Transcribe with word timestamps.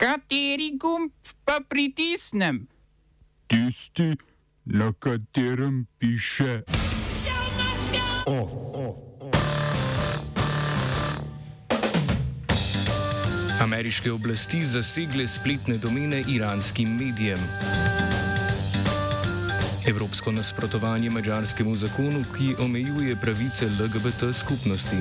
Kateri 0.00 0.78
gumb 0.80 1.12
pa 1.44 1.60
pritisnem? 1.68 2.64
Tisti, 3.46 4.16
na 4.64 4.92
katerem 4.98 5.86
piše 5.98 6.62
OF. 8.26 8.52
Ameriške 13.60 14.12
oblasti 14.12 14.64
zasegle 14.64 15.28
spletne 15.28 15.76
domene 15.78 16.24
iranskim 16.28 16.96
medijem. 16.96 17.40
Evropsko 19.88 20.32
nasprotovanje 20.32 21.10
mađarskemu 21.10 21.74
zakonu, 21.74 22.24
ki 22.38 22.54
omejuje 22.58 23.16
pravice 23.16 23.68
LGBT 23.68 24.32
skupnosti. 24.32 24.96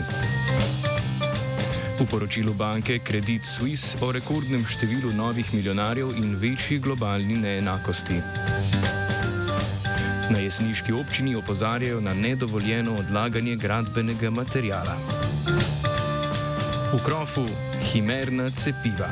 V 2.00 2.07
poročilu 2.07 2.54
banke 2.55 3.04
Credit 3.04 3.43
Suisse 3.43 3.99
o 3.99 4.07
rekordnem 4.16 4.63
številu 4.63 5.11
novih 5.11 5.43
milijonarjev 5.52 6.13
in 6.16 6.38
večji 6.39 6.80
globalni 6.80 7.35
neenakosti. 7.35 8.21
Na 10.31 10.40
jesniški 10.40 10.95
občini 10.95 11.35
opozarjajo 11.35 11.99
na 11.99 12.16
nedovoljeno 12.16 12.95
odlaganje 13.04 13.57
gradbenega 13.59 14.31
materijala. 14.31 14.95
V 16.95 17.04
krofu 17.04 17.43
Himerna 17.91 18.48
cepiva. 18.55 19.12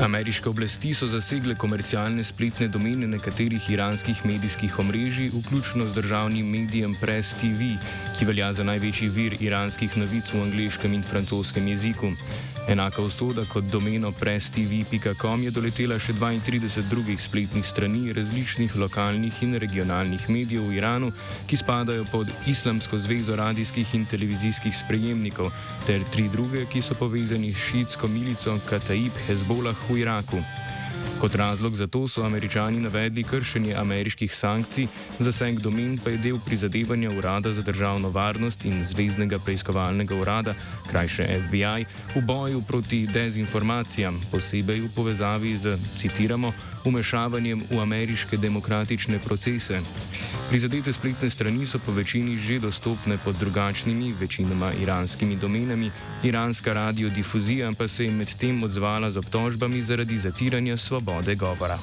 Ameriške 0.00 0.48
oblasti 0.48 0.90
so 0.94 1.06
zasegle 1.08 1.54
komercialne 1.54 2.24
spletne 2.24 2.68
domene 2.68 3.06
nekaterih 3.08 3.70
iranskih 3.70 4.26
medijskih 4.26 4.78
omrežij, 4.78 5.30
vključno 5.32 5.86
z 5.86 5.94
državnim 5.94 6.50
medijem 6.50 6.94
Press 7.00 7.32
TV, 7.40 7.72
ki 8.18 8.24
velja 8.24 8.52
za 8.52 8.64
največji 8.64 9.08
vir 9.08 9.36
iranskih 9.40 9.96
novic 9.96 10.32
v 10.34 10.42
angliškem 10.42 10.92
in 10.92 11.02
francoskem 11.02 11.68
jeziku. 11.68 12.12
Enaka 12.68 13.02
usoda 13.02 13.44
kot 13.44 13.64
domeno 13.64 14.10
presstv.com 14.12 15.42
je 15.42 15.50
doletela 15.54 15.98
še 16.02 16.12
32 16.18 16.82
drugih 16.90 17.20
spletnih 17.22 17.66
strani 17.66 18.12
različnih 18.12 18.74
lokalnih 18.76 19.42
in 19.46 19.54
regionalnih 19.62 20.24
medijev 20.28 20.66
v 20.66 20.80
Iranu, 20.80 21.12
ki 21.46 21.56
spadajo 21.56 22.04
pod 22.10 22.32
Islamsko 22.46 22.98
zvezo 22.98 23.36
radijskih 23.38 23.94
in 23.94 24.06
televizijskih 24.10 24.74
sprejemnikov, 24.74 25.52
ter 25.86 26.02
tri 26.10 26.26
druge, 26.28 26.64
ki 26.66 26.82
so 26.82 26.98
povezani 26.98 27.52
s 27.54 27.70
šiitsko 27.70 28.10
milico 28.10 28.58
Kataib 28.66 29.14
Hezbollah 29.28 29.85
v 29.88 29.98
Iraku. 30.00 30.42
Kot 31.20 31.34
razlog 31.34 31.76
za 31.76 31.86
to 31.86 32.08
so 32.08 32.22
američani 32.22 32.80
navedli 32.80 33.22
kršenje 33.24 33.74
ameriških 33.74 34.34
sankcij, 34.34 34.86
zaseg 35.18 35.60
domen 35.60 35.98
pa 36.04 36.10
je 36.10 36.18
del 36.18 36.38
prizadevanja 36.46 37.10
Urada 37.10 37.52
za 37.52 37.62
državno 37.62 38.10
varnost 38.10 38.64
in 38.64 38.84
Zvezdnega 38.86 39.38
preiskovalnega 39.38 40.14
urada, 40.14 40.54
krajše 40.90 41.40
FBI, 41.40 41.86
v 42.14 42.22
boju 42.22 42.62
proti 42.62 43.06
dezinformacijam, 43.06 44.20
posebej 44.30 44.80
v 44.80 44.90
povezavi 44.96 45.56
z, 45.58 45.78
citiramo, 45.96 46.52
umešavanjem 46.86 47.62
v 47.70 47.80
ameriške 47.82 48.36
demokratične 48.36 49.18
procese. 49.18 49.80
Prizadete 50.48 50.92
spletne 50.92 51.30
strani 51.30 51.66
so 51.66 51.78
po 51.78 51.92
večini 51.92 52.38
že 52.38 52.58
dostopne 52.58 53.18
pod 53.24 53.36
drugačnimi, 53.36 54.14
večinoma 54.20 54.72
iranskimi 54.82 55.36
domenami, 55.36 55.90
iranska 56.22 56.72
radiodifuzija 56.72 57.72
pa 57.78 57.88
se 57.88 58.04
je 58.04 58.10
medtem 58.10 58.62
odzvala 58.62 59.10
z 59.10 59.16
obtožbami 59.16 59.82
zaradi 59.82 60.18
zatiranja 60.18 60.76
svobode 60.76 61.34
govora. 61.34 61.78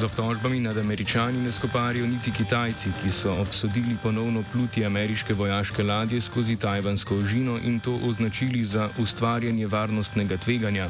Z 0.00 0.08
obtožbami 0.08 0.64
nad 0.64 0.78
američani 0.78 1.44
ne 1.44 1.52
skoparijo 1.52 2.06
niti 2.06 2.32
Kitajci, 2.32 2.88
ki 3.02 3.10
so 3.12 3.34
obsodili 3.36 3.96
ponovno 4.02 4.40
pluti 4.52 4.84
ameriške 4.84 5.34
vojaške 5.34 5.82
ladje 5.82 6.20
skozi 6.20 6.56
tajvansko 6.56 7.16
ožino 7.16 7.58
in 7.64 7.80
to 7.80 7.98
označili 8.08 8.64
za 8.64 8.88
ustvarjanje 8.98 9.66
varnostnega 9.66 10.36
tveganja. 10.36 10.88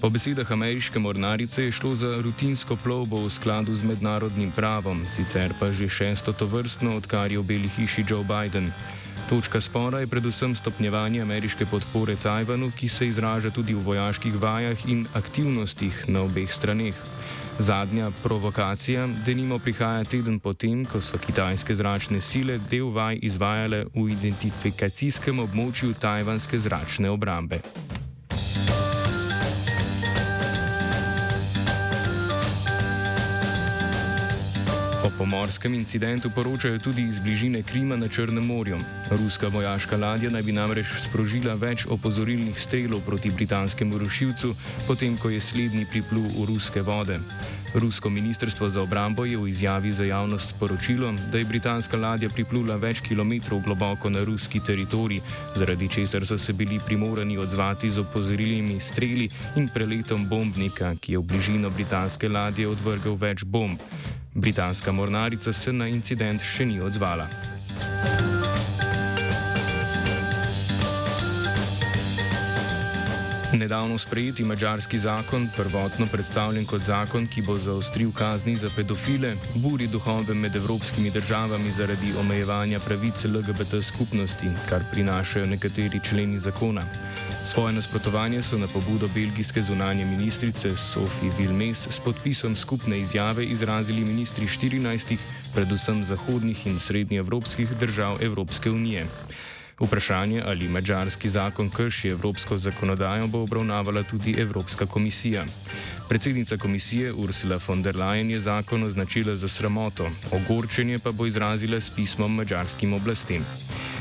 Po 0.00 0.10
besedah 0.10 0.52
ameriške 0.52 0.98
mornarice 0.98 1.64
je 1.64 1.72
šlo 1.72 1.96
za 1.96 2.20
rutinsko 2.22 2.76
plovbo 2.76 3.26
v 3.26 3.30
skladu 3.30 3.74
z 3.74 3.82
mednarodnim 3.82 4.52
pravom, 4.52 5.02
sicer 5.10 5.50
pa 5.60 5.72
že 5.72 5.88
šesto 5.88 6.32
to 6.32 6.46
vrstno, 6.46 6.96
odkar 6.96 7.32
je 7.32 7.38
v 7.38 7.42
Beli 7.42 7.68
hiši 7.68 8.04
Joe 8.08 8.22
Biden. 8.22 8.70
Točka 9.28 9.60
spora 9.60 10.00
je 10.00 10.06
predvsem 10.06 10.54
stopnjevanje 10.54 11.22
ameriške 11.22 11.66
podpore 11.66 12.14
Tajvanu, 12.16 12.70
ki 12.70 12.88
se 12.88 13.08
izraža 13.08 13.50
tudi 13.50 13.74
v 13.74 13.82
vojaških 13.82 14.38
vajah 14.38 14.86
in 14.86 15.06
aktivnostih 15.14 16.04
na 16.08 16.22
obeh 16.22 16.52
straneh. 16.52 17.15
Zadnja 17.58 18.10
provokacija, 18.22 19.08
denimo, 19.24 19.58
prihaja 19.58 20.04
teden 20.04 20.38
potem, 20.38 20.84
ko 20.84 21.00
so 21.00 21.16
kitajske 21.18 21.74
zračne 21.74 22.20
sile 22.20 22.58
del 22.70 22.92
vaj 22.92 23.16
izvajale 23.22 23.86
v 23.94 24.10
identifikacijskem 24.12 25.40
območju 25.40 25.94
tajvanske 26.00 26.60
zračne 26.60 27.10
obrambe. 27.10 27.62
O 35.06 35.10
pomorskem 35.10 35.74
incidentu 35.74 36.30
poročajo 36.30 36.78
tudi 36.78 37.02
iz 37.02 37.18
bližine 37.22 37.62
Krima 37.62 37.96
na 37.96 38.08
Črnem 38.08 38.46
morju. 38.46 38.78
Ruska 39.10 39.48
vojaška 39.48 39.96
ladja 39.96 40.30
naj 40.30 40.42
bi 40.42 40.52
namreč 40.52 40.86
sprožila 40.98 41.54
več 41.54 41.84
opozorilnih 41.86 42.58
strelov 42.58 43.04
proti 43.06 43.30
britanskemu 43.30 43.98
rušilcu, 44.02 44.50
potem 44.86 45.14
ko 45.14 45.30
je 45.30 45.38
slednji 45.40 45.86
priplul 45.86 46.26
v 46.26 46.48
ruske 46.50 46.82
vode. 46.82 47.20
Rusko 47.74 48.10
ministrstvo 48.10 48.68
za 48.68 48.82
obrambo 48.82 49.24
je 49.24 49.38
v 49.38 49.48
izjavi 49.48 49.92
za 49.92 50.04
javnost 50.04 50.48
sporočilo, 50.48 51.12
da 51.30 51.38
je 51.38 51.44
britanska 51.44 51.96
ladja 51.96 52.28
priplula 52.28 52.76
več 52.76 53.00
kilometrov 53.00 53.62
globoko 53.62 54.10
na 54.10 54.24
ruski 54.24 54.60
teritorij, 54.60 55.20
zaradi 55.54 55.88
česar 55.88 56.26
so 56.26 56.38
se 56.38 56.52
bili 56.52 56.80
primorani 56.86 57.38
odzvati 57.38 57.90
z 57.90 58.02
opozorilnimi 58.02 58.80
streli 58.80 59.28
in 59.56 59.68
preletom 59.68 60.26
bombnika, 60.28 60.94
ki 61.00 61.12
je 61.12 61.18
v 61.18 61.22
bližino 61.22 61.70
britanske 61.70 62.28
ladje 62.28 62.66
odvrgel 62.68 63.14
več 63.14 63.44
bomb. 63.44 63.78
Britanska 64.38 64.92
mornarica 64.92 65.52
se 65.52 65.72
na 65.72 65.86
incident 65.88 66.42
še 66.44 66.66
ni 66.68 66.76
odzvala. 66.80 67.24
Nedavno 73.56 73.98
sprejeti 73.98 74.44
mađarski 74.44 74.98
zakon, 74.98 75.48
prvotno 75.56 76.06
predstavljen 76.12 76.66
kot 76.68 76.84
zakon, 76.84 77.26
ki 77.26 77.42
bo 77.42 77.56
zaostril 77.56 78.12
kazni 78.12 78.56
za 78.56 78.68
pedofile, 78.76 79.32
buri 79.54 79.86
duhove 79.86 80.34
med 80.34 80.56
evropskimi 80.56 81.10
državami 81.10 81.70
zaradi 81.70 82.12
omejevanja 82.20 82.80
pravic 82.80 83.24
LGBT 83.24 83.80
skupnosti, 83.82 84.52
kar 84.68 84.84
prinašajo 84.92 85.46
nekateri 85.46 86.00
členi 86.04 86.38
zakona. 86.38 86.84
Svoje 87.46 87.72
nasprotovanje 87.72 88.42
so 88.42 88.58
na 88.58 88.66
pobudo 88.66 89.08
belgijske 89.08 89.62
zunanje 89.62 90.04
ministrice 90.04 90.76
Sophie 90.76 91.30
Vilmes 91.38 91.86
s 91.90 92.00
podpisom 92.00 92.56
skupne 92.56 92.98
izjave 92.98 93.44
izrazili 93.44 94.04
ministri 94.04 94.46
14, 94.46 95.16
predvsem 95.54 96.04
zahodnih 96.04 96.66
in 96.66 96.80
srednjeevropskih 96.80 97.68
držav 97.80 98.18
Evropske 98.22 98.70
unije. 98.70 99.06
Vprašanje, 99.80 100.42
ali 100.46 100.68
mađarski 100.68 101.28
zakon 101.28 101.70
krši 101.70 102.08
evropsko 102.08 102.58
zakonodajo, 102.58 103.26
bo 103.26 103.42
obravnavala 103.42 104.02
tudi 104.02 104.34
Evropska 104.38 104.86
komisija. 104.86 105.44
Predsednica 106.08 106.56
komisije 106.56 107.12
Ursula 107.12 107.60
von 107.68 107.82
der 107.82 107.96
Leyen 107.96 108.30
je 108.30 108.40
zakon 108.40 108.82
označila 108.82 109.36
za 109.36 109.48
sramoto, 109.48 110.10
ogorčenje 110.30 110.98
pa 110.98 111.12
bo 111.12 111.26
izrazila 111.26 111.80
s 111.80 111.90
pismom 111.90 112.34
mađarskim 112.34 112.92
oblastem. 112.92 113.44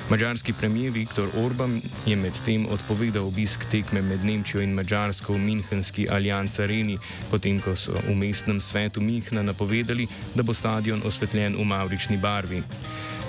Mačarski 0.09 0.53
premijer 0.53 0.91
Viktor 0.91 1.29
Orban 1.37 1.81
je 2.05 2.15
medtem 2.15 2.67
odpovedal 2.69 3.25
obisk 3.27 3.65
tekme 3.71 4.01
med 4.01 4.25
Nemčijo 4.25 4.61
in 4.61 4.73
Mačarsko 4.73 5.33
v 5.33 5.37
Münchenski 5.37 6.05
alianci 6.11 6.61
Areni, 6.61 6.97
potem 7.31 7.57
ko 7.61 7.73
so 7.75 7.97
v 8.05 8.13
mestnem 8.13 8.61
svetu 8.61 9.01
Münchna 9.01 9.41
napovedali, 9.41 10.07
da 10.35 10.43
bo 10.43 10.53
stadion 10.53 11.01
osvetljen 11.05 11.57
v 11.57 11.65
mavrični 11.65 12.17
barvi. 12.17 12.61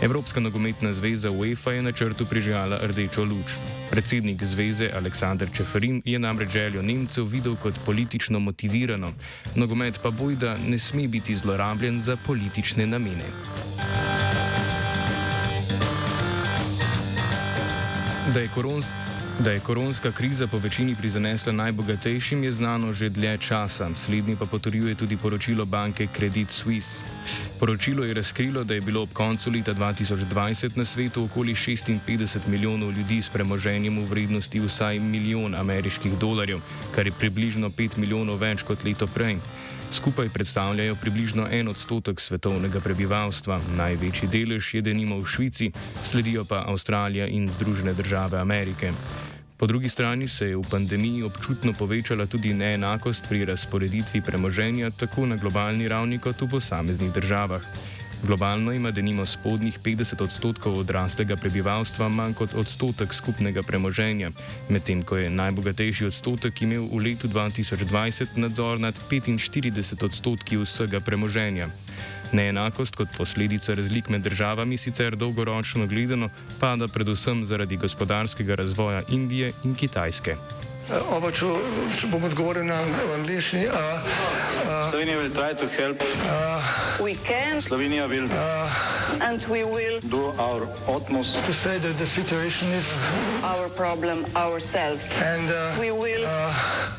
Evropska 0.02 0.40
nogometna 0.40 0.92
zveza 0.92 1.30
UEFA 1.30 1.72
je 1.72 1.82
na 1.82 1.92
črtu 1.92 2.26
prižgala 2.26 2.78
rdečo 2.82 3.24
luč. 3.24 3.56
Predsednik 3.90 4.44
zveze 4.44 4.90
Aleksandr 4.92 5.48
Čeferin 5.56 6.02
je 6.04 6.18
namreč 6.18 6.52
željo 6.52 6.82
Nemcev 6.82 7.24
videl 7.24 7.56
kot 7.56 7.74
politično 7.86 8.40
motivirano, 8.40 9.14
nogomet 9.54 10.00
pa 10.02 10.10
bojda 10.10 10.58
ne 10.66 10.78
sme 10.78 11.08
biti 11.08 11.36
zlorabljen 11.36 12.00
za 12.00 12.16
politične 12.26 12.86
namene. 12.86 13.32
Da 18.36 18.40
je, 18.42 18.48
koron, 18.54 18.82
Da 19.44 19.50
je 19.50 19.60
koronska 19.60 20.12
kriza 20.12 20.46
po 20.46 20.58
večini 20.58 20.94
prizanesla 20.94 21.52
najbogatejšim, 21.52 22.44
je 22.44 22.52
znano 22.52 22.92
že 22.92 23.08
dlje 23.08 23.38
časa. 23.38 23.88
Slednji 23.96 24.36
pa 24.36 24.44
potrjuje 24.46 24.94
tudi 24.94 25.16
poročilo 25.16 25.64
banke 25.64 26.08
Credit 26.16 26.50
Suisse. 26.50 27.00
Poročilo 27.60 28.04
je 28.04 28.14
razkrilo, 28.14 28.64
da 28.64 28.74
je 28.74 28.80
bilo 28.80 29.02
ob 29.02 29.12
koncu 29.12 29.50
leta 29.50 29.74
2020 29.74 30.76
na 30.76 30.84
svetu 30.84 31.24
okoli 31.24 31.54
56 31.54 32.46
milijonov 32.46 32.92
ljudi 32.92 33.22
s 33.22 33.28
premoženjem 33.28 33.98
v 33.98 34.04
vrednosti 34.04 34.60
vsaj 34.60 34.98
milijon 34.98 35.54
ameriških 35.54 36.18
dolarjev, 36.18 36.60
kar 36.94 37.06
je 37.06 37.12
približno 37.12 37.70
5 37.70 37.98
milijonov 37.98 38.36
več 38.36 38.62
kot 38.62 38.84
leto 38.84 39.06
prej. 39.06 39.38
Skupaj 39.92 40.28
predstavljajo 40.28 40.94
približno 40.94 41.46
en 41.50 41.68
odstotek 41.68 42.20
svetovnega 42.20 42.80
prebivalstva, 42.80 43.60
največji 43.76 44.28
delež 44.28 44.74
je 44.74 44.82
denimo 44.82 45.18
v 45.20 45.26
Švici, 45.26 45.70
sledijo 46.04 46.44
pa 46.44 46.64
Avstralija 46.66 47.26
in 47.26 47.48
Združene 47.48 47.94
države 47.94 48.38
Amerike. 48.38 48.92
Po 49.56 49.66
drugi 49.66 49.88
strani 49.88 50.28
se 50.28 50.48
je 50.48 50.56
v 50.56 50.64
pandemiji 50.70 51.22
občutno 51.22 51.72
povečala 51.72 52.26
tudi 52.26 52.54
neenakost 52.54 53.24
pri 53.28 53.44
razporeditvi 53.44 54.20
premoženja 54.20 54.90
tako 54.90 55.26
na 55.26 55.36
globalni 55.36 55.88
ravni 55.88 56.18
kot 56.18 56.42
v 56.42 56.48
posameznih 56.50 57.12
državah. 57.12 57.62
Globalno 58.26 58.72
ima 58.72 58.90
denimo 58.90 59.26
spodnjih 59.26 59.78
50 59.80 60.22
odstotkov 60.22 60.78
odraslega 60.78 61.36
prebivalstva 61.36 62.08
manj 62.08 62.34
kot 62.34 62.54
odstotek 62.58 63.14
skupnega 63.14 63.62
premoženja, 63.62 64.30
medtem 64.68 65.02
ko 65.02 65.16
je 65.16 65.30
najbogatejši 65.30 66.08
odstotek 66.08 66.62
imel 66.62 66.88
v 66.90 67.04
letu 67.04 67.28
2020 67.28 68.34
nadzor 68.42 68.80
nad 68.80 68.98
45 69.10 70.04
odstotki 70.04 70.58
vsega 70.58 71.00
premoženja. 71.00 71.70
Neenakost 72.32 72.96
kot 72.96 73.14
posledica 73.16 73.74
razlik 73.74 74.08
med 74.08 74.26
državami 74.26 74.76
sicer 74.76 75.16
dolgoročno 75.16 75.86
gledano 75.86 76.30
pada 76.60 76.88
predvsem 76.88 77.44
zaradi 77.46 77.76
gospodarskega 77.76 78.54
razvoja 78.54 79.02
Indije 79.08 79.52
in 79.64 79.74
Kitajske. 79.74 80.34
Oba, 80.86 81.32
če, 81.34 81.46
če 81.98 82.06
bom 82.12 82.22
odgovoril 82.28 82.62
na 82.68 82.76
angliški. 83.16 83.64
Slovenija 84.90 85.18
will 85.18 85.32
try 85.34 85.52
to 85.52 85.66
help. 85.66 85.98
Uh, 86.02 86.62
We 87.02 87.14
can 87.26 87.58
Slovenija 87.60 88.06
will 88.08 88.28
uh, 88.30 88.70
and 89.20 89.42
we 89.50 89.64
will 89.64 90.00
do 90.00 90.30
our 90.38 90.66
utmost 90.88 91.44
to 91.44 91.52
say 91.52 91.78
that 91.78 91.98
the 91.98 92.06
situation 92.06 92.68
is, 92.72 92.86
our 93.42 93.68
problem 93.68 94.24
ourselves. 94.36 95.04
and 95.20 95.50
uh, 95.50 95.74
We 95.80 95.90
will 95.90 96.24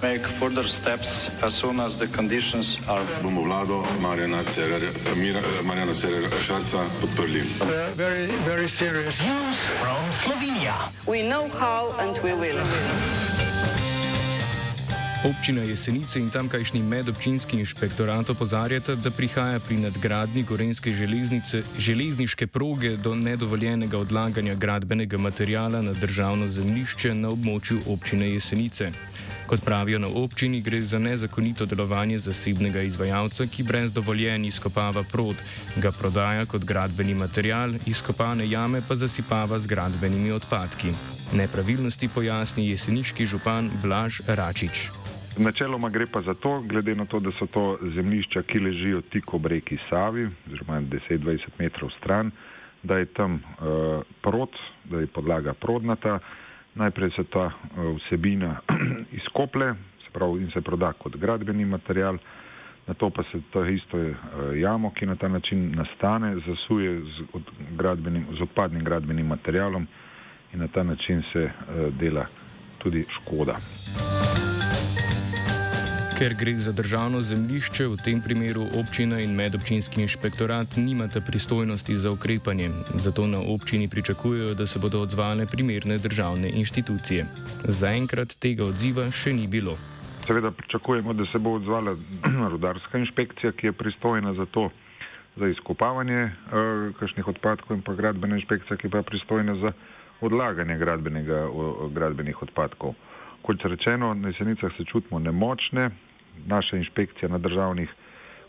make 0.01 0.27
further 0.39 0.67
steps 0.67 1.31
as 1.41 1.55
soon 1.55 1.79
as 1.79 1.97
the 1.97 2.07
conditions 2.07 2.77
are. 2.87 3.03
bomo 3.23 3.43
vlado 3.47 3.81
Marjana 4.03 4.43
Cererja, 4.51 4.91
Mira, 5.15 5.41
Marjana 5.63 5.93
Cererja 5.95 6.29
Šarca 6.43 6.83
podprli. 7.01 7.41
uh, 7.61 7.89
very, 7.95 8.27
very 8.43 8.67
serious. 8.67 9.17
we 11.07 11.23
know 11.23 11.47
how 11.47 11.95
and 11.99 12.17
we 12.19 12.33
will. 12.33 12.59
Občina 15.25 15.61
Jesenice 15.61 16.19
in 16.19 16.29
tamkajšnji 16.29 16.81
medobčinski 16.83 17.57
inšpektorat 17.57 18.29
opozarjata, 18.29 18.95
da 18.95 19.11
prihaja 19.11 19.59
pri 19.59 19.77
nadgradnji 19.77 20.43
gorenske 20.43 20.91
železnice, 20.93 21.63
železniške 21.77 22.47
proge 22.47 22.97
do 22.97 23.15
nedovoljenega 23.15 23.97
odlaganja 23.97 24.55
gradbenega 24.55 25.17
materijala 25.17 25.81
na 25.81 25.93
državno 25.93 26.47
zemljišče 26.47 27.15
na 27.15 27.29
območju 27.29 27.79
občine 27.87 28.29
Jesenice. 28.29 28.91
Kot 29.47 29.65
pravijo 29.65 29.99
na 29.99 30.07
občini, 30.07 30.61
gre 30.61 30.81
za 30.81 30.99
nezakonito 30.99 31.65
delovanje 31.65 32.19
zasebnega 32.19 32.81
izvajalca, 32.81 33.47
ki 33.47 33.63
brez 33.63 33.91
dovoljenj 33.91 34.47
izkopava 34.47 35.03
prod, 35.03 35.35
ga 35.75 35.91
prodaja 35.91 36.45
kot 36.45 36.65
gradbeni 36.65 37.13
material, 37.13 37.73
izkopane 37.85 38.49
jame 38.49 38.81
pa 38.87 38.95
zasipava 38.95 39.59
z 39.59 39.67
gradbenimi 39.67 40.31
odpadki. 40.31 40.93
Nepravilnosti 41.33 42.07
pojasni 42.07 42.69
jeseniški 42.69 43.25
župan 43.25 43.71
Blaž 43.81 44.21
Račič. 44.27 45.06
Načeloma 45.37 45.89
gre 45.89 46.05
pa 46.05 46.21
za 46.21 46.33
to, 46.33 46.61
glede 46.61 46.95
na 46.95 47.05
to, 47.05 47.19
da 47.19 47.31
so 47.31 47.45
to 47.45 47.77
zemljišča, 47.93 48.41
ki 48.41 48.59
ležijo 48.59 49.01
tik 49.01 49.33
ob 49.33 49.45
reki 49.45 49.77
Savi, 49.89 50.29
oziroma 50.47 50.81
10-20 50.81 51.59
metrov 51.59 51.91
stran, 51.99 52.31
da 52.83 52.97
je 52.97 53.05
tam 53.05 53.33
uh, 53.33 54.01
prod, 54.21 54.49
da 54.85 54.99
je 54.99 55.07
podlaga 55.07 55.53
prodnata. 55.53 56.19
Najprej 56.75 57.11
se 57.15 57.23
ta 57.23 57.45
uh, 57.45 57.95
vsebina 57.97 58.59
izkople 59.19 59.73
se 60.05 60.11
pravi, 60.13 60.41
in 60.41 60.51
se 60.51 60.61
proda 60.61 60.93
kot 60.93 61.15
gradbeni 61.15 61.65
material, 61.65 62.17
na 62.87 62.93
to 62.93 63.09
pa 63.09 63.23
se 63.23 63.41
to 63.51 63.65
isto 63.65 63.97
uh, 63.97 64.15
jamo, 64.55 64.91
ki 64.93 65.05
na 65.05 65.15
ta 65.15 65.27
način 65.27 65.71
nastane, 65.75 66.35
zasuje 66.47 67.01
z, 67.01 67.23
od 67.33 67.43
z 68.37 68.41
odpadnim 68.41 68.83
gradbenim 68.83 69.27
materialom 69.27 69.87
in 70.53 70.59
na 70.59 70.67
ta 70.67 70.83
način 70.83 71.23
se 71.33 71.43
uh, 71.43 71.93
dela 71.93 72.25
tudi 72.77 73.05
škoda. 73.09 73.59
Ker 76.17 76.33
gre 76.33 76.55
za 76.57 76.71
državno 76.73 77.19
zemljišče, 77.21 77.85
v 77.87 77.97
tem 78.01 78.21
primeru 78.25 78.63
občina 78.79 79.19
in 79.21 79.35
medobčinski 79.37 80.01
inšpektorat 80.01 80.77
nimata 80.77 81.21
pristojnosti 81.21 81.95
za 81.95 82.11
ukrepanje, 82.11 82.69
zato 82.95 83.27
na 83.27 83.37
občini 83.53 83.87
pričakujejo, 83.87 84.53
da 84.53 84.65
se 84.65 84.79
bodo 84.79 85.01
odzvale 85.01 85.45
primerne 85.45 85.97
državne 85.97 86.49
inštitucije. 86.49 87.25
Zaenkrat 87.63 88.33
tega 88.39 88.65
odziva 88.65 89.05
še 89.11 89.33
ni 89.33 89.45
bilo. 89.47 89.75
Seveda 90.25 90.51
pričakujemo, 90.51 91.13
da 91.13 91.29
se 91.31 91.37
bo 91.37 91.53
odzvala 91.59 91.93
rudarska 92.53 92.97
inšpekcija, 92.97 93.51
ki 93.51 93.69
je 93.69 93.77
pristojna 93.77 94.33
za 94.33 94.45
to, 94.45 94.71
za 95.35 95.51
izkopavanje 95.53 96.23
uh, 96.23 96.97
kakšnih 96.97 97.27
odpadkov 97.27 97.77
in 97.77 97.85
pa 97.85 97.93
gradbena 97.93 98.41
inšpekcija, 98.41 98.77
ki 98.81 98.89
pa 98.89 99.05
je 99.05 99.09
pristojna 99.11 99.55
za 99.61 99.75
odlaganje 100.21 100.81
gradbenih 101.93 102.41
odpadkov. 102.41 102.97
Kot 103.45 103.69
rečeno, 103.69 104.15
na 104.17 104.33
jesenicah 104.33 104.73
se 104.77 104.83
čutimo 104.83 105.19
nemočne, 105.19 105.91
naša 106.45 106.77
inšpekcija 106.77 107.29
na 107.29 107.37
državnih 107.37 107.89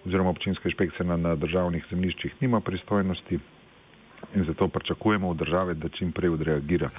oziroma 0.06 0.30
občinska 0.30 0.68
inšpekcija 0.68 1.06
na, 1.06 1.16
na 1.16 1.34
državnih 1.36 1.84
zemljiščih 1.90 2.34
nima 2.40 2.60
pristojnosti 2.60 3.38
in 4.34 4.44
zato 4.44 4.68
pričakujemo 4.68 5.28
od 5.30 5.36
države, 5.36 5.74
da 5.74 5.88
čim 5.88 6.12
prej 6.12 6.30
odreagira. 6.30 6.90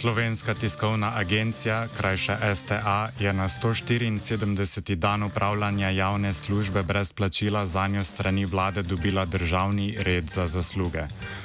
Slovenska 0.00 0.54
tiskovna 0.54 1.12
agencija, 1.16 1.88
krajša 1.96 2.54
STA, 2.54 3.10
je 3.18 3.32
na 3.32 3.48
174. 3.48 4.94
dan 4.94 5.22
upravljanja 5.22 5.88
javne 5.90 6.32
službe 6.32 6.82
brez 6.82 7.12
plačila 7.12 7.66
za 7.66 7.86
njo 7.86 8.04
strani 8.04 8.44
vlade 8.46 8.82
dobila 8.82 9.24
državni 9.24 9.96
red 9.98 10.30
za 10.30 10.46
zasluge. 10.46 11.02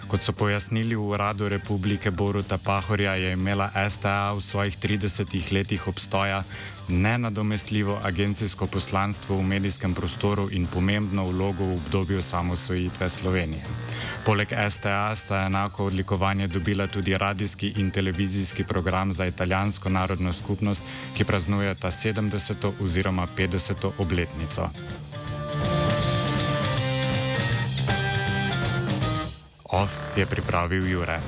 Kot 0.08 0.22
so 0.22 0.32
pojasnili 0.32 0.96
v 0.96 1.02
uradu 1.02 1.50
Republike 1.50 2.12
Boruta 2.12 2.58
Pahorja, 2.58 3.16
je 3.16 3.34
imela 3.34 3.72
STA 3.90 4.34
v 4.34 4.42
svojih 4.42 4.78
30 4.78 5.54
letih 5.54 5.88
obstoja 5.88 6.44
nenadomestljivo 6.88 8.00
agencijsko 8.04 8.68
poslanstvo 8.68 9.38
v 9.38 9.44
medijskem 9.44 9.94
prostoru 9.94 10.50
in 10.52 10.68
pomembno 10.68 11.26
vlogo 11.26 11.64
v 11.66 11.74
obdobju 11.74 12.22
samosvojitve 12.22 13.10
Slovenije. 13.10 13.64
Poleg 14.26 14.48
STA 14.70 15.16
sta 15.16 15.46
enako 15.46 15.86
odlikovanje 15.86 16.48
dobila 16.48 16.88
tudi 16.88 17.18
radijski 17.18 17.74
in 17.78 17.92
televizijski 17.92 18.64
program 18.64 19.14
za 19.14 19.26
italijansko 19.26 19.90
narodno 19.90 20.34
skupnost, 20.34 20.82
ki 21.18 21.24
praznuje 21.24 21.76
ta 21.76 21.92
70. 21.92 22.72
oziroma 22.82 23.28
50. 23.38 23.92
obletnico. 23.98 24.70
OF 29.64 29.92
je 30.18 30.26
pripravil 30.26 30.88
Jure. 30.92 31.20